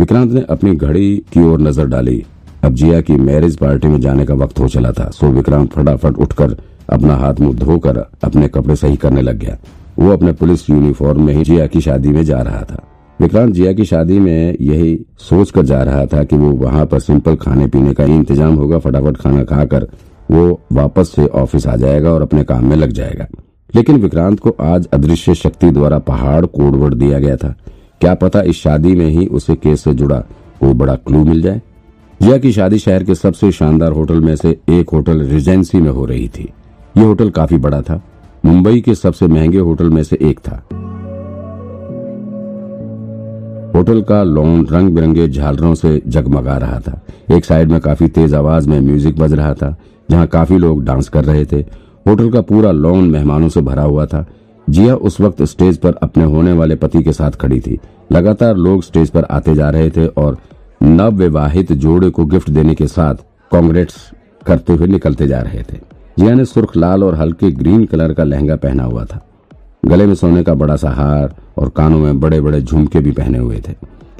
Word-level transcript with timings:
विक्रांत 0.00 0.30
ने 0.32 0.40
अपनी 0.50 0.74
घड़ी 0.74 1.16
की 1.32 1.42
ओर 1.42 1.60
नज़र 1.60 1.86
डाली। 1.86 2.22
अब 2.64 2.74
जिया 2.74 3.00
की 3.00 3.16
मैरिज 3.18 3.56
पार्टी 3.56 3.88
में 3.88 4.00
जाने 4.00 4.24
का 4.26 4.34
वक्त 4.34 4.60
हो 4.60 4.68
चला 4.68 4.92
था, 4.92 5.08
सो 5.10 5.28
विक्रांत 5.28 5.72
फटाफट 5.72 6.18
उठकर 6.18 6.56
अपना 6.88 7.14
हाथ 7.14 7.40
मुँह 7.40 7.54
धोकर 7.54 7.96
अपने 8.24 8.48
कपड़े 8.48 8.76
सही 8.76 8.96
करने 8.96 9.22
लग 9.22 9.38
गया। 9.38 9.56
वो 9.98 10.12
अपने 10.12 10.32
पुलिस 10.32 10.68
यूनिफॉर्म 10.70 11.26
में 11.26 11.32
ही 11.34 11.42
जिया 11.44 11.66
की 11.66 11.80
शादी 11.80 12.08
में 12.08 12.22
जा 12.24 12.40
रहा 12.40 12.62
था। 12.62 12.82
विक्रांत 13.20 13.52
जिया 13.54 13.72
की 13.72 13.84
शादी 13.84 14.18
में 14.18 14.56
यही 14.60 14.98
सोच 15.20 15.50
कर 15.50 15.62
जा 15.62 15.82
रहा 15.82 16.04
था 16.06 16.22
कि 16.24 16.36
वो 16.36 16.50
वहाँ 16.58 16.84
पर 16.86 17.00
सिंपल 17.00 17.36
खाने 17.36 17.66
पीने 17.66 17.92
का 17.94 18.04
ही 18.04 18.14
इंतज़ाम 18.14 18.54
होगा, 18.54 18.78
फटाफट 18.78 19.16
खाना 19.16 19.42
खाकर 19.44 19.86
वो 20.30 20.60
वापस 20.72 21.12
से 21.16 21.26
ऑफ़िस 21.26 21.66
आ 21.66 21.76
जाएगा 21.76 22.12
और 22.12 22.22
अपने 22.22 22.44
काम 22.44 22.64
में 22.66 22.76
लग 22.76 22.92
जाएगा। 22.92 23.26
लेकिन 23.70 23.96
विक्रांत 23.98 24.40
को 24.40 24.54
आज 24.62 24.88
अदृश्य 24.92 25.34
शक्ति 25.36 25.70
द्वारा 25.70 25.98
पहाड़ 26.08 26.44
कोडवर्ड 26.46 26.94
दिया 26.94 27.18
गया 27.18 27.36
था। 27.36 27.54
क्या 28.00 28.14
पता 28.14 28.40
इस 28.40 28.56
शादी 28.56 28.94
में 28.94 29.08
ही 29.08 29.26
उसे 29.26 29.54
केस 29.54 29.84
से 29.84 29.94
जुड़ा 29.94 30.18
कोई 30.60 30.72
बड़ा 30.72 30.94
क्लू 30.94 31.24
मिल 31.24 31.42
जाए? 31.42 31.62
जिया 32.22 32.38
की 32.38 32.52
शादी 32.52 32.78
शहर 32.78 33.04
के 33.04 33.14
सबसे 33.14 33.52
शानदार 33.52 33.92
होटल 33.92 34.20
में 34.20 34.36
से 34.36 34.60
एक 34.68 34.90
होटल 34.90 35.22
रिजेंसी 35.22 35.78
में 35.78 35.90
हो 35.90 36.04
रही 36.04 36.28
थी। 36.28 36.52
ये 36.96 37.04
होटल 37.04 37.30
काफ़ी 37.30 37.56
बड़ा 37.56 37.82
था। 37.82 38.02
मुंबई 38.44 38.80
के 38.80 38.94
सबसे 38.94 39.26
महँगे 39.26 39.58
होटल 39.58 39.90
में 39.90 40.02
से 40.02 40.18
एक 40.22 40.40
था। 40.40 40.64
होटल 43.74 44.02
का 44.02 44.22
लॉन 44.22 44.66
रंग 44.66 44.90
बिरंगे 44.90 45.28
झालरों 45.28 45.74
से 45.74 46.02
जगमगा 46.06 46.56
रहा 46.56 46.80
था। 46.80 47.00
एक 47.32 47.44
साइड 47.44 47.70
में 47.70 47.80
काफ़ी 47.80 48.08
तेज 48.08 48.34
आवाज़ 48.34 48.68
में 48.68 48.80
म्यूज़िक 48.80 49.18
बज 49.18 49.32
रहा 49.32 49.54
था, 49.54 49.76
जहाँ 50.10 50.26
काफ़ी 50.26 50.58
लोग 50.58 50.84
डांस 50.84 51.08
कर 51.08 51.24
रहे 51.24 51.44
थे। 51.44 51.60
होटल 52.08 52.30
का 52.30 52.40
पूरा 52.40 52.72
लॉन 52.72 53.10
मेहमानों 53.10 53.48
से 53.48 53.60
भरा 53.60 53.82
हुआ 53.82 54.06
था। 54.06 54.26
जिया 54.70 54.94
उस 54.94 55.20
वक्त 55.20 55.42
स्टेज 55.42 55.76
पर 55.76 55.94
अपने 56.02 56.24
होने 56.24 56.52
वाले 56.52 56.74
पति 56.74 57.02
के 57.02 57.12
साथ 57.12 57.30
खड़ी 57.30 57.60
थी। 57.60 57.78
लगातार 58.12 58.56
लोग 58.56 58.82
स्टेज 58.82 59.10
पर 59.10 59.24
आते 59.24 59.54
जा 59.54 59.70
रहे 59.70 59.90
थे 59.90 60.06
और 60.06 60.36
नव 60.82 61.14
विवाहित 61.14 61.72
जोड़े 61.74 62.10
को 62.10 62.24
गिफ्ट 62.24 62.50
देने 62.50 62.74
के 62.74 62.86
साथ 62.86 63.14
कांग्रेट्स 63.52 63.96
करते 64.46 64.72
हुए 64.72 64.86
निकलते 64.86 65.26
जा 65.28 65.40
रहे 65.40 65.62
थे। 65.62 65.78
जिया 66.18 66.34
ने 66.34 66.44
सुर्ख 66.44 66.76
लाल 66.76 67.04
और 67.04 67.14
हल्के 67.14 67.50
ग्रीन 67.50 67.84
कलर 67.84 68.12
का 68.12 68.24
लहंगा 68.24 68.56
पहना 68.56 68.84
हुआ 68.84 69.04
था। 69.04 69.20
गले 69.84 70.06
में 70.06 70.14
सोने 70.14 70.42
का 70.42 70.54
बड़ा 70.54 70.76
सा 70.76 70.90
हार 70.90 71.34
और 71.58 71.68
कानों 71.68 71.98
में 71.98 72.20
बड़े 72.20 72.40
बड़े 72.40 72.60
झुमके 72.62 73.00
भी 73.00 73.10
पहने 73.10 73.38
हुए 73.38 73.60
थे। 73.68 73.74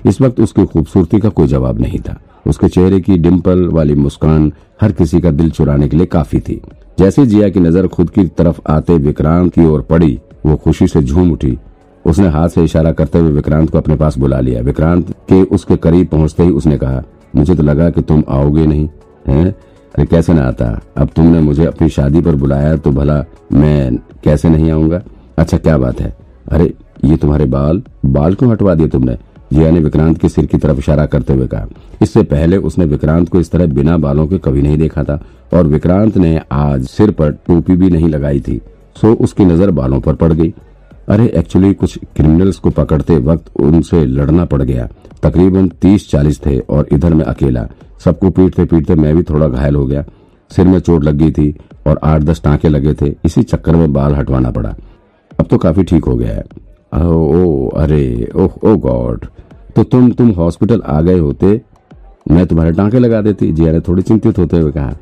इस 0.06 0.20
वक्त 0.20 0.40
उसकी 0.40 0.64
खूबसूरती 0.64 1.18
का 1.18 1.28
कोई 1.28 1.46
जवाब 1.46 1.80
नहीं 1.80 1.98
था। 1.98 2.20
उसके 2.46 2.68
चेहरे 2.68 3.00
की 3.00 3.16
डिम्पल 3.18 3.66
वाली 3.68 3.94
मुस्कान 3.94 4.52
हर 4.80 4.92
किसी 4.92 5.20
का 5.20 5.30
दिल 5.30 5.50
चुराने 5.50 5.88
के 5.88 5.96
लिए 5.96 6.06
काफ़ी 6.06 6.40
थी। 6.40 6.60
जैसे 6.98 7.26
जिया 7.26 7.48
की 7.48 7.60
नज़र 7.60 7.86
खुद 7.88 8.10
की 8.10 8.24
तरफ़ 8.28 8.60
आते 8.66 8.96
विक्रांत 8.98 9.52
की 9.54 9.64
ओर 9.64 9.82
पड़ी 9.82 10.18
वो 10.46 10.56
खुशी 10.56 10.86
से 10.86 11.02
झूम 11.02 11.32
उठी। 11.32 11.58
उसने 12.06 12.28
हाथ 12.28 12.48
से 12.48 12.64
इशारा 12.64 12.92
करते 12.92 13.18
हुए 13.18 13.30
विक्रांत 13.30 13.70
को 13.70 13.78
अपने 13.78 13.96
पास 13.96 14.18
बुला 14.18 14.40
लिया। 14.40 14.60
विक्रांत 14.60 15.10
के 15.10 15.42
उसके 15.42 15.76
करीब 15.76 16.06
पहुँचते 16.06 16.42
ही 16.42 16.50
उसने 16.50 16.78
कहा, 16.78 17.02
मुझे 17.36 17.54
तो 17.54 17.62
लगा 17.62 17.90
कि 17.90 18.02
तुम 18.02 18.24
आओगे 18.28 18.66
नहीं, 18.66 18.88
हैं? 19.28 19.54
अरे 19.94 20.06
कैसे 20.06 20.34
ना 20.34 20.42
आता? 20.42 20.80
अब 20.96 21.08
तुमने 21.16 21.40
मुझे 21.40 21.64
अपनी 21.64 21.88
शादी 21.88 22.20
पर 22.20 22.36
बुलाया 22.36 22.76
तो 22.76 22.90
भला 22.90 23.24
मैं 23.52 23.96
कैसे 24.24 24.48
नहीं 24.48 24.70
आऊँगा? 24.70 25.02
अच्छा 25.38 25.58
क्या 25.58 25.78
बात 25.78 26.00
है। 26.00 26.16
अरे, 26.52 26.74
ये 27.04 27.16
तुम्हारे 27.16 27.44
बाल? 27.44 27.82
बाल 28.06 28.34
क्यों 28.34 28.52
हटवा 28.52 28.74
दिए 28.74 28.88
तुमने? 28.88 29.18
जिया 29.52 29.70
ने 29.70 29.80
विक्रांत 29.80 30.18
के 30.18 30.28
सिर 30.28 30.46
की 30.46 30.58
तरफ़ 30.58 30.78
इशारा 30.78 31.06
करते 31.06 31.32
हुए 31.32 31.46
कहा। 31.46 31.66
इससे 32.02 32.22
पहले 32.22 32.56
उसने 32.56 32.84
विक्रांत 32.84 33.28
को 33.28 33.40
इस 33.40 33.50
तरह 33.50 33.66
बिना 33.66 33.96
बालों 33.96 34.26
के 34.26 34.38
कभी 34.38 34.62
नहीं 34.62 34.78
देखा 34.78 35.02
था 35.04 35.24
और 35.54 35.66
विक्रांत 35.66 36.16
ने 36.16 36.40
आज 36.52 36.84
सिर 36.84 37.10
पर 37.10 37.32
टोपी 37.32 37.76
भी 37.76 37.90
नहीं 37.90 38.08
लगाई 38.08 38.40
थी। 38.40 38.60
सो 39.00 39.12
उसकी 39.14 39.44
नज़र 39.44 39.70
बालों 39.70 40.00
पर 40.00 40.14
पड़ 40.14 40.32
गई। 40.32 40.52
अरे 41.08 41.26
एक्चुअली 41.36 41.72
कुछ 41.74 41.98
क्रिमिनल्स 42.16 42.58
को 42.58 42.70
पकड़ते 42.70 43.16
वक्त 43.18 43.50
उनसे 43.56 44.04
लड़ना 44.06 44.44
पड़ 44.44 44.62
गया। 44.62 44.88
तकरीबन 45.22 45.68
तीस 45.82 46.10
चालीस 46.10 46.40
थे 46.46 46.58
और 46.58 46.88
इधर 46.92 47.14
मैं 47.14 47.24
अकेला। 47.24 47.66
सबको 48.04 48.30
पीटते 48.30 48.64
पीटते 48.64 48.94
मैं 48.94 49.14
भी 49.16 49.22
थोड़ा 49.22 49.48
घायल 49.48 49.74
हो 49.74 49.86
गया। 49.86 50.04
सिर 50.50 50.66
में 50.66 50.78
चोट 50.78 51.04
लग 51.04 51.16
गई 51.16 51.30
थी 51.30 51.54
और 51.86 52.00
आठ 52.04 52.22
दस 52.22 52.42
टांके 52.44 52.68
लगे 52.68 52.94
थे। 52.94 53.14
इसी 53.24 53.42
चक्कर 53.42 53.76
में 53.76 53.92
बाल 53.92 54.14
हटवाना 54.14 54.50
पड़ा। 54.50 54.74
अब 55.40 55.46
तो 55.46 55.58
काफ़ी 55.58 55.82
ठीक 55.82 56.04
हो 56.04 56.16
गया 56.16 56.34
है। 56.34 56.44
ओ, 57.04 57.68
अरे 57.68 58.30
ओह 58.36 58.68
ओ 58.68 58.76
गॉड। 58.76 59.26
तो 59.76 59.82
तुम 59.82 60.10
तुम 60.12 60.30
हॉस्पिटल 60.30 60.82
आ 60.82 61.00
गए 61.00 61.18
होते? 61.18 61.60
मैं 62.30 62.46
तुम्हारे 62.46 62.72
टांके 62.72 62.98
लगा 62.98 63.20
देती? 63.20 63.52
जिया 63.52 63.72
ने 63.72 63.80
थोड़ी 63.80 64.02
चिंतित 64.02 64.38
होते 64.38 64.56
हुए 64.56 64.72
कहा। 64.72 64.94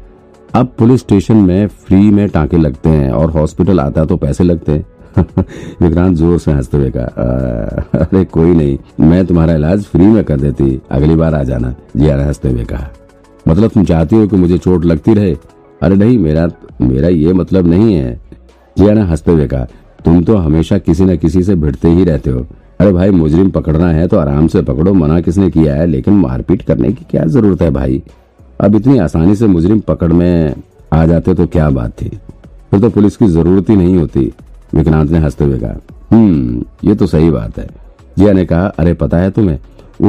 अब 0.55 0.73
पुलिस 0.79 1.01
स्टेशन 1.01 1.37
में 1.37 1.67
फ्री 1.67 2.11
में 2.11 2.29
टांके 2.29 2.57
लगते 2.57 2.89
हैं 2.89 3.11
और 3.13 3.31
हॉस्पिटल 3.31 3.81
आता 3.81 4.05
तो 4.05 4.17
पैसे 4.17 4.45
लगते 4.45 4.73
हैं। 4.73 4.85
विक्रांत 5.83 6.17
ज़ोर 6.17 6.39
से 6.39 6.53
हँसते 6.53 6.77
हुए 6.77 6.91
कहा 6.97 8.01
अरे 8.01 8.25
कोई 8.25 8.55
नहीं, 8.55 8.79
मैं 9.01 9.25
तुम्हारा 9.27 9.55
इलाज 9.55 9.85
फ्री 9.85 10.07
में 10.07 10.23
कर 10.25 10.41
देती, 10.41 10.81
अगली 10.91 11.17
बार 11.17 11.35
आ 11.35 11.43
जाना। 11.43 11.75
जिया 11.97 12.17
ने 12.17 12.25
हँसते 12.25 12.51
हुए 12.51 12.65
कहा 12.65 12.89
मतलब 13.47 13.71
तुम 13.71 13.85
चाहती 13.85 14.17
हो 14.17 14.27
कि 14.29 14.37
मुझे 14.37 14.59
चोट 14.59 14.85
लगती 14.85 15.15
रहे? 15.15 15.37
अरे 15.83 15.97
नहीं, 15.97 16.19
मेरा 16.19 16.49
मेरा 16.81 17.09
ये 17.09 17.33
मतलब 17.33 17.67
नहीं 17.67 17.95
है। 17.95 18.21
जिया 18.77 18.95
ने 18.95 19.03
हँसते 19.03 19.33
हुए 19.33 19.47
कहा, 19.47 19.67
तुम 20.05 20.23
तो 20.25 20.37
हमेशा 20.37 20.79
किसी 20.79 21.05
न 21.05 21.17
किसी 21.17 21.43
से 21.43 21.55
भिड़ते 21.55 21.89
ही 21.89 22.05
रहते 22.05 22.31
हो। 22.31 22.47
अरे 22.81 22.93
भाई, 22.93 23.11
मुजरिम 23.11 23.51
पकड़ना 23.51 23.91
है 23.91 24.07
तो 24.09 24.19
आराम 24.19 24.47
से 24.47 24.63
पकड़ो, 24.63 24.93
मना 24.95 25.21
किसने 25.21 25.51
किया 25.51 25.75
है, 25.75 25.87
लेकिन 25.87 26.15
मारपीट 26.15 26.63
करने 26.63 26.93
की 26.93 27.07
क्या 27.11 27.25
ज़रूरत 27.27 27.63
है 27.63 27.71
भाई? 27.71 28.03
अब 28.61 28.75
इतनी 28.75 28.99
आसानी 28.99 29.37
से 29.37 29.47
मुजरिम 29.47 29.81
पकड़ 29.81 30.13
में 30.13 30.55
आ 30.93 31.07
जाते 31.07 31.35
तो 31.35 31.47
क्या 31.47 31.71
बात 31.71 31.91
थी? 32.03 32.09
फिर 32.71 32.81
तो 32.81 32.91
पुलिस 32.91 33.17
की 33.17 33.27
ज़रूरत 33.27 33.71
ही 33.71 33.77
नहीं 33.77 33.97
होती, 33.97 34.33
विक्रांत 34.75 35.11
ने 35.11 35.19
हँसते 35.19 35.45
हुए 35.45 35.59
कहा। 35.59 35.81
हम्म 36.11 36.65
ये 36.85 36.95
तो 36.95 37.07
सही 37.07 37.31
बात 37.31 37.59
है। 37.59 37.69
जिया 38.19 38.33
ने 38.33 38.47
कहा, 38.47 38.67
अरे, 38.67 38.95
पता 38.95 39.17
है 39.17 39.31
तुम्हें, 39.31 39.59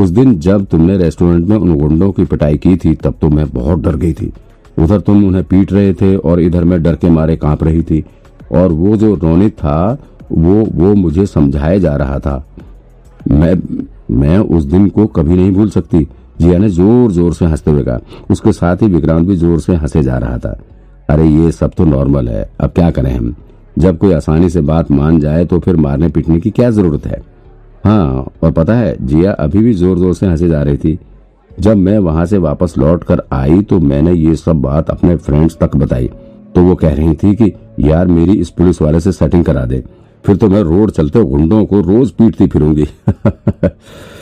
उस 0.01 0.09
दिन 0.09 0.39
जब 0.39 0.65
तुमने 0.65 0.97
रेस्टोरेंट 0.97 1.47
में 1.47 1.57
उन 1.57 1.75
गुंडों 1.75 2.11
की 2.11 2.25
पिटाई 2.25 2.57
की 2.57 2.77
थी, 2.77 2.95
तब 2.95 3.15
तो 3.21 3.29
मैं 3.29 3.49
बहुत 3.49 3.79
डर 3.79 3.95
गई 3.95 4.13
थी। 4.13 4.33
उधर 4.79 4.99
तुम 4.99 5.27
उन्हें 5.27 5.43
पीट 5.43 5.73
रहे 5.73 5.93
थे 5.93 6.15
और 6.15 6.39
इधर 6.39 6.63
मैं 6.63 6.83
डर 6.83 6.95
के 6.95 7.09
मारे 7.09 7.35
काँप 7.35 7.63
रही 7.63 7.83
थी। 7.83 8.05
और 8.51 8.71
वो 8.71 8.97
जो 8.97 9.15
रोनित 9.15 9.53
था, 9.53 9.97
वो 10.31 10.53
वो 10.53 10.93
मुझे 10.93 11.25
समझाया 11.25 11.77
जा 11.77 11.95
रहा 11.95 12.19
था। 12.19 12.47
मैं 13.31 13.85
मैं 14.11 14.37
उस 14.37 14.63
दिन 14.63 14.87
को 14.87 15.07
कभी 15.07 15.35
नहीं 15.35 15.51
भूल 15.51 15.69
सकती। 15.69 16.07
जिया 16.41 16.57
ने 16.57 16.69
ज़ोर 16.69 17.11
ज़ोर 17.11 17.33
से 17.33 17.45
हँसते 17.45 17.71
हुए 17.71 17.83
कहा। 17.83 17.99
उसके 18.31 18.51
साथ 18.51 18.77
ही 18.81 18.87
विक्रांत 18.87 19.27
भी 19.27 19.35
ज़ोर 19.35 19.59
से 19.59 19.75
हंसे 19.75 20.03
जा 20.03 20.17
रहा 20.17 20.37
था। 20.37 20.59
अरे, 21.09 21.27
ये 21.27 21.51
सब 21.51 21.71
तो 21.77 21.85
नॉर्मल 21.85 22.27
है। 22.29 22.49
अब 22.59 22.69
क्या 22.69 22.91
करें 22.91 23.13
हम? 23.13 23.35
जब 23.79 23.97
कोई 23.97 24.13
आसानी 24.13 24.49
से 24.49 24.61
बात 24.61 24.91
मान 24.91 25.19
जाए 25.19 25.45
तो 25.45 25.59
फिर 25.59 25.75
मारने 25.75 26.07
पीटने 26.09 26.39
की 26.39 26.49
क्या 26.51 26.69
ज़रूरत 26.69 27.05
है? 27.05 27.21
हाँ 27.85 28.31
और 28.43 28.51
पता 28.51 28.73
है, 28.73 28.95
जिया 29.01 29.31
अभी 29.31 29.59
भी 29.59 29.73
ज़ोर 29.73 29.99
ज़ोर 29.99 30.13
से 30.13 30.27
हंसे 30.27 30.47
जा 30.47 30.63
रही 30.63 30.77
थी। 30.77 30.99
जब 31.59 31.77
मैं 31.77 31.97
वहाँ 31.99 32.25
से 32.25 32.37
वापस 32.37 32.73
लौट 32.77 33.03
कर 33.03 33.21
आई 33.31 33.61
तो 33.61 33.79
मैंने 33.79 34.13
ये 34.13 34.35
सब 34.35 34.61
बात 34.61 34.89
अपने 34.89 35.15
फ्रेंड्स 35.15 35.57
तक 35.57 35.75
बताई। 35.75 36.09
तो 36.55 36.63
वो 36.63 36.75
कह 36.75 36.93
रही 36.93 37.13
थी 37.13 37.35
कि, 37.35 37.53
यार, 37.79 38.07
मेरी 38.07 38.33
इस 38.33 38.49
पुलिस 38.49 38.81
वाले 38.81 38.99
से 38.99 39.11
सेटिंग 39.11 39.45
करा 39.45 39.65
दे। 39.65 39.83
फिर 40.25 40.35
तो 40.35 40.49
मैं 40.49 40.61
रोड 40.61 40.91
चलते 40.91 41.23
गुंडों 41.23 41.65
को 41.65 41.81
रोज 41.81 42.11
पीटती 42.11 42.47
फिरूँगी। 42.47 42.85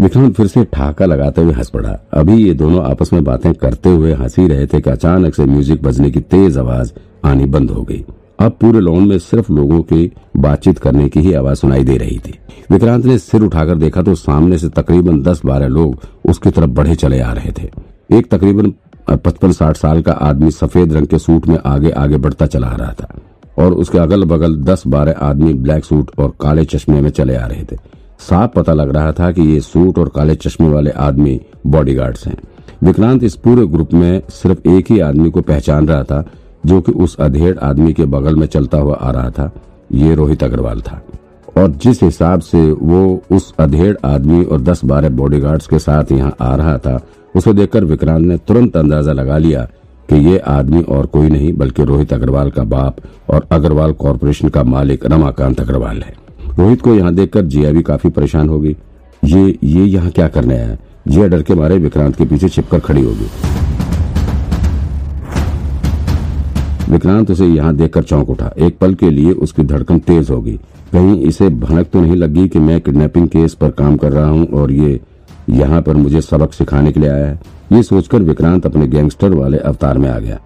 विक्रांत 0.00 0.34
फिर 0.34 0.46
से 0.46 0.64
ठाका 0.64 1.06
लगाते 1.06 1.42
हुए 1.42 1.52
हंस 1.52 1.68
पड़ा। 1.70 1.98
अभी 2.12 2.36
ये 2.36 2.54
दोनों 2.54 2.82
आपस 2.84 3.12
में 3.12 3.22
बातें 3.24 3.52
करते 3.54 3.88
हुए 3.88 4.12
हँसी 4.14 4.46
रहे 4.46 4.66
थे 4.66 4.80
कि 4.80 4.90
अचानक 4.90 5.34
से 5.34 5.44
म्यूज़िक 5.44 5.82
बजने 5.82 6.10
की 6.10 6.20
तेज 6.22 6.58
आवाज़ 6.58 6.92
आनी 7.24 7.44
बंद 7.46 7.70
हो 7.70 7.82
गई। 7.82 8.04
अब 8.40 8.56
पूरे 8.60 8.80
लॉन 8.80 9.06
में 9.08 9.18
सिर्फ़ 9.20 9.52
लोगों 9.52 9.80
की 9.82 10.10
बातचीत 10.36 10.78
करने 10.78 11.08
की 11.08 11.20
ही 11.20 11.32
आवाज़ 11.32 11.58
सुनाई 11.58 11.84
दे 11.84 11.96
रही 11.96 12.18
थी। 12.18 12.38
विक्रांत 12.70 13.04
ने 13.04 13.18
सिर 13.18 13.42
उठाकर 13.42 13.74
देखा 13.74 14.02
तो 14.02 14.14
सामने 14.14 14.58
से 14.58 14.68
तकरीबन 14.70 15.22
दस 15.22 15.40
बारह 15.46 15.68
लोग 15.68 16.00
उसकी 16.24 16.50
तरफ़ 16.50 16.70
बढ़े 16.70 16.94
चले 16.94 17.20
आ 17.20 17.32
रहे 17.32 17.52
थे। 17.52 17.70
एक 18.10 18.30
तकरीबन 18.30 18.72
पचपन 19.16 19.52
साठ 19.52 19.76
साल 19.76 20.02
का 20.02 20.12
आदमी 20.12 20.50
सफ़ेद 20.50 20.92
रंग 20.92 21.06
के 21.06 21.18
सूट 21.18 21.46
में 21.48 21.58
आगे 21.66 21.90
आगे 21.90 22.16
बढ़ता 22.16 22.46
चला 22.46 22.66
आ 22.66 22.76
रहा 22.76 22.92
था 22.92 23.14
और 23.58 23.72
उसके 23.74 23.98
अगल 23.98 24.24
बगल 24.24 24.56
दस 24.64 24.82
बारह 24.86 25.14
आदमी 25.20 25.52
ब्लैक 25.54 25.84
सूट 25.84 26.10
और 26.18 26.32
काले 26.40 26.64
चश्मे 26.64 27.00
में 27.00 27.10
चले 27.10 27.36
आ 27.36 27.46
रहे 27.46 27.62
थे। 27.62 27.76
साफ़ 28.22 28.50
पता 28.50 28.72
लग 28.72 28.94
रहा 28.96 29.12
था 29.12 29.30
कि 29.32 29.42
ये 29.42 29.60
सूट 29.60 29.98
और 29.98 30.08
काले 30.08 30.34
चश्मे 30.34 30.68
वाले 30.68 30.90
आदमी 30.90 31.40
बॉडीगार्ड्स 31.66 32.26
हैं। 32.26 32.36
विक्रांत 32.82 33.24
इस 33.24 33.34
पूरे 33.36 33.66
ग्रुप 33.66 33.94
में 33.94 34.22
सिर्फ़ 34.30 34.68
एक 34.68 34.90
ही 34.90 34.98
आदमी 35.00 35.30
को 35.30 35.40
पहचान 35.40 35.88
रहा 35.88 36.02
था, 36.02 36.24
जो 36.66 36.80
कि 36.80 36.92
उस 36.92 37.16
अधेड़ 37.20 37.58
आदमी 37.58 37.92
के 37.92 38.04
बगल 38.04 38.36
में 38.36 38.46
चलता 38.46 38.78
हुआ 38.78 38.94
आ 38.94 39.10
रहा 39.10 39.30
था। 39.30 39.50
ये 39.92 40.14
रोहित 40.14 40.44
अग्रवाल 40.44 40.80
था। 40.80 41.02
और 41.58 41.70
जिस 41.72 42.02
हिसाब 42.02 42.40
से 42.40 42.70
वो 42.72 43.22
उस 43.30 43.52
अधेड़ 43.58 43.96
आदमी 44.04 44.44
और 44.44 44.60
दस 44.60 44.84
बारह 44.84 45.08
बॉडीगार्ड्स 45.08 45.66
के 45.66 45.78
साथ 45.78 46.12
यहाँ 46.12 46.34
आ 46.40 46.54
रहा 46.56 46.78
था, 46.78 47.00
उसे 47.36 47.52
देखकर 47.52 47.84
विक्रांत 47.84 48.26
ने 48.26 48.36
तुरंत 48.38 48.76
अंदाज़ा 48.76 49.12
लगा 49.12 49.38
लिया 49.38 49.68
कि 50.08 50.16
ये 50.28 50.38
आदमी 50.38 50.82
और 50.82 51.06
कोई 51.06 51.28
नहीं, 51.28 51.52
बल्कि 51.52 51.84
रोहित 51.84 52.12
अग्रवाल 52.12 52.50
का 52.50 52.64
बाप 52.64 52.96
और 53.30 53.46
अग्रवाल 53.52 53.92
कॉरपोरेशन 53.92 54.48
का 54.48 54.62
मालिक 54.62 55.06
रमाकांत 55.06 55.60
अग्रवाल 55.60 56.02
है। 56.02 56.14
रोहित 56.58 56.80
को 56.82 56.94
यहाँ 56.94 57.14
देखकर 57.14 57.42
जिया 57.42 57.70
भी 57.72 57.82
काफ़ी 57.82 58.10
परेशान 58.10 58.48
होगी 58.48 58.76
ये 59.22 59.58
ये 59.64 59.84
यहाँ 59.84 60.10
क्या 60.10 60.26
करने 60.28 60.56
आया? 60.56 60.76
जिया 61.08 61.26
डर 61.28 61.42
के 61.42 61.54
मारे 61.54 61.76
विक्रांत 61.78 62.16
के 62.16 62.24
पीछे 62.24 62.48
छिपकर 62.48 62.80
खड़ी 62.80 63.02
होगी 63.02 63.26
विक्रांत 66.90 67.30
उसे 67.30 67.46
यहाँ 67.46 67.74
देखकर 67.76 68.02
चौंक 68.02 68.30
उठा। 68.30 68.50
एक 68.58 68.78
पल 68.78 68.94
के 68.94 69.10
लिए 69.10 69.32
उसकी 69.32 69.62
धड़कन 69.64 69.98
तेज 70.00 70.30
होगी 70.30 70.52
कहीं 70.92 71.16
इसे 71.26 71.48
भनक 71.48 71.90
तो 71.90 72.00
नहीं 72.00 72.16
लगी 72.16 72.48
कि 72.48 72.58
मैं 72.58 72.80
किडनैपिंग 72.80 73.28
केस 73.28 73.54
पर 73.54 73.70
काम 73.72 73.96
कर 73.96 74.12
रहा 74.12 74.28
हूँ 74.28 74.46
और 74.52 74.72
ये 74.72 75.00
यहाँ 75.50 75.80
पर 75.82 75.96
मुझे 75.96 76.20
सबक 76.20 76.52
सिखाने 76.52 76.92
के 76.92 77.00
लिए 77.00 77.10
आया 77.10 77.26
है? 77.26 77.40
ये 77.72 77.82
सोचकर 77.82 78.22
विक्रांत 78.22 78.66
अपने 78.66 78.86
गैंगस्टर 78.88 79.34
वाले 79.34 79.58
अवतार 79.58 79.98
में 79.98 80.08
आ 80.10 80.18
गया। 80.18 80.38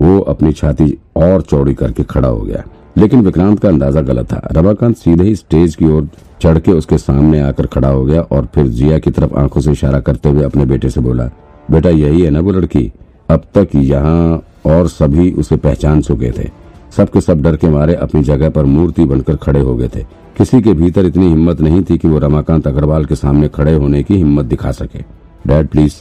वो 0.00 0.18
अपनी 0.20 0.52
छाती 0.52 0.96
और 1.16 1.42
चौड़ी 1.42 1.74
करके 1.74 2.02
खड़ा 2.04 2.28
हो 2.28 2.40
गया। 2.40 2.64
लेकिन 2.98 3.20
विक्रांत 3.20 3.58
का 3.58 3.68
अंदाज़ा 3.68 4.00
गलत 4.00 4.32
था। 4.32 4.48
रमाकांत 4.52 4.96
सीधे 4.96 5.24
ही 5.24 5.36
स्टेज 5.36 5.74
की 5.74 5.86
ओर 5.86 6.08
चढ़ 6.42 6.58
के 6.58 6.72
उसके 6.72 6.98
सामने 6.98 7.40
आकर 7.40 7.66
खड़ा 7.66 7.88
हो 7.88 8.04
गया 8.04 8.20
और 8.22 8.48
फिर 8.54 8.66
जिया 8.66 8.98
की 8.98 9.10
तरफ़ 9.10 9.34
आँखों 9.34 9.60
से 9.60 9.72
इशारा 9.72 10.00
करते 10.00 10.28
हुए 10.28 10.42
अपने 10.42 10.66
बेटे 10.66 10.90
से 10.90 11.00
बोला, 11.00 11.30
बेटा, 11.70 11.88
यही 11.88 12.22
है 12.22 12.30
ना 12.30 12.40
वो 12.40 12.52
लड़की? 12.52 12.92
अब 13.30 13.42
तक 13.54 13.68
यहाँ 13.74 14.42
और 14.66 14.88
सभी 14.88 15.30
उसे 15.32 15.56
पहचान 15.56 16.02
चुके 16.02 16.30
थे। 16.38 16.48
सबके 16.96 17.20
सब 17.20 17.42
डर 17.42 17.56
के 17.56 17.68
मारे 17.68 17.94
अपनी 17.94 18.22
जगह 18.22 18.50
पर 18.50 18.64
मूर्ति 18.64 19.04
बनकर 19.04 19.36
खड़े 19.36 19.60
हो 19.60 19.74
गए 19.76 19.88
थे। 19.88 20.02
किसी 20.38 20.60
के 20.62 20.72
भीतर 20.72 21.06
इतनी 21.06 21.28
हिम्मत 21.28 21.60
नहीं 21.60 21.82
थी 21.82 21.98
कि 21.98 22.08
वो 22.08 22.18
रमाकांत 22.18 22.66
अग्रवाल 22.66 23.04
के 23.04 23.14
सामने 23.14 23.48
खड़े 23.48 23.74
होने 23.74 24.02
की 24.02 24.16
हिम्मत 24.16 24.44
दिखा 24.44 24.72
सके। 24.72 24.98
डैड, 25.46 25.68
प्लीज़, 25.68 25.94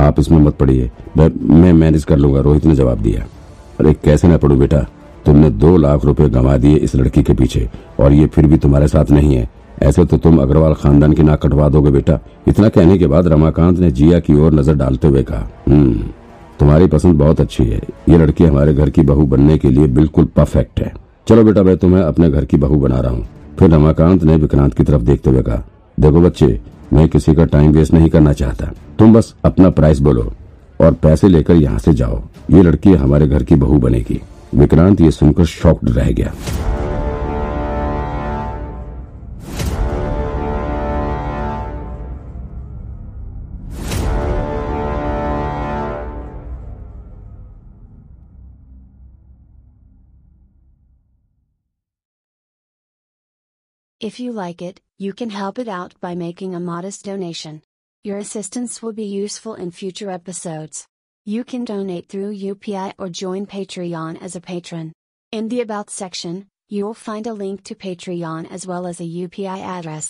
आप 0.00 0.20
इसमें 0.20 0.38
मत 0.38 0.54
पड़िए। 0.54 0.90
मैं 1.18 1.72
मैनेज 1.72 2.04
कर 2.04 2.16
लूँगा। 2.16 2.40
रोहित 2.40 2.64
ने 2.64 2.74
जवाब 2.74 2.98
दिया, 2.98 3.26
अरे, 3.80 3.92
कैसे 3.94 4.28
ना 4.28 4.36
पढ़ू 4.36 4.56
बेटा? 4.56 4.86
तुमने 5.28 5.48
दो 5.52 5.76
लाख 5.76 6.04
रुपए 6.04 6.28
गंवा 6.30 6.56
दिए 6.56 6.76
इस 6.76 6.94
लड़की 6.96 7.22
के 7.22 7.32
पीछे, 7.34 7.68
और 8.00 8.12
ये 8.12 8.26
फिर 8.26 8.46
भी 8.46 8.56
तुम्हारे 8.58 8.86
साथ 8.88 9.10
नहीं 9.10 9.34
है। 9.34 9.48
ऐसे 9.82 10.04
तो 10.04 10.16
तुम 10.16 10.38
अग्रवाल 10.38 10.74
खानदान 10.74 11.12
की 11.12 11.22
नाक 11.22 11.42
कटवा 11.42 11.68
दोगे 11.68 11.90
बेटा। 11.90 12.18
इतना 12.48 12.68
कहने 12.68 12.96
के 12.98 13.06
बाद 13.06 13.26
रमाकांत 13.28 13.78
ने 13.78 13.90
जिया 13.90 14.20
की 14.20 14.34
ओर 14.34 14.54
नज़र 14.54 14.74
डालते 14.74 15.08
हुए 15.08 15.22
कहा 15.22 15.48
हम्म 15.68 15.92
तुम्हारी 16.60 16.86
पसंद 16.86 17.18
बहुत 17.18 17.40
अच्छी 17.40 17.64
है। 17.64 17.80
ये 18.08 18.18
लड़की 18.18 18.44
हमारे 18.44 18.74
घर 18.74 18.90
की 18.90 19.02
बहू 19.02 19.26
बनने 19.26 19.58
के 19.58 19.70
लिए 19.70 19.86
बिल्कुल 19.88 20.24
परफेक्ट 20.36 20.80
है। 20.80 20.92
चलो 21.26 21.44
बेटा, 21.44 21.62
मैं 21.62 21.76
तुम्हें 21.76 22.02
अपने 22.02 22.30
घर 22.30 22.44
की 22.44 22.56
बहू 22.56 22.76
बना 22.78 23.00
रहा 23.00 23.12
हूँ। 23.12 23.26
फिर 23.58 23.70
रमाकांत 23.70 24.24
ने 24.24 24.36
विक्रांत 24.36 24.74
की 24.74 24.84
तरफ़ 24.84 25.02
देखते 25.02 25.30
हुए 25.30 25.42
कहा, 25.42 25.62
देखो 25.98 26.20
बच्चे, 26.20 26.58
मैं 26.92 27.08
किसी 27.08 27.34
का 27.34 27.44
टाइम 27.46 27.72
वेस्ट 27.72 27.94
नहीं 27.94 28.08
करना 28.08 28.32
चाहता। 28.32 28.72
तुम 28.98 29.12
बस 29.14 29.34
अपना 29.44 29.70
प्राइस 29.70 30.00
बोलो 30.00 30.32
और 30.80 30.92
पैसे 30.94 31.28
लेकर 31.28 31.54
यहाँ 31.56 31.78
से 31.78 31.94
जाओ। 31.94 32.20
ये 32.50 32.62
लड़की 32.62 32.94
हमारे 32.94 33.28
घर 33.28 33.42
की 33.42 33.54
बहू 33.56 33.78
बनेगी। 33.78 34.20
विक्रांत 34.53 35.01
ये 35.01 35.11
सुनकर 35.11 35.45
शॉक्ड 35.45 35.89
रह 35.97 36.11
गया 36.11 36.33
If 54.03 54.19
you 54.19 54.33
like 54.33 54.61
it, 54.61 54.81
you 54.97 55.13
can 55.13 55.29
help 55.29 55.57
it 55.57 55.69
out 55.69 55.93
by 56.01 56.13
making 56.13 56.53
a 56.53 56.59
modest 56.59 57.05
donation. 57.05 57.61
Your 58.03 58.17
assistance 58.17 58.81
will 58.81 58.91
be 58.91 59.05
useful 59.05 59.55
in 59.55 59.71
future 59.71 60.09
episodes. 60.09 60.89
You 61.28 61.44
can 61.44 61.66
donate 61.66 62.08
through 62.08 62.36
UPI 62.36 62.94
or 62.96 63.10
join 63.10 63.44
Patreon 63.44 64.22
as 64.22 64.34
a 64.34 64.40
patron. 64.40 64.94
In 65.30 65.50
the 65.50 65.60
About 65.60 65.90
section, 65.90 66.46
you 66.70 66.86
will 66.86 66.94
find 66.94 67.26
a 67.26 67.34
link 67.34 67.64
to 67.64 67.74
Patreon 67.74 68.50
as 68.50 68.66
well 68.66 68.86
as 68.86 68.98
a 68.98 69.04
UPI 69.04 69.58
address. 69.60 70.06